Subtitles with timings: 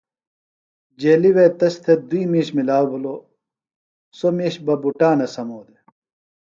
[0.99, 3.21] جیلیۡ وے تس تھےۡ دُوئی مِیش ملاؤ بِھلوۡ
[4.17, 5.81] سوۡ مِیش بہ بُٹانہ سمو دےۡ۔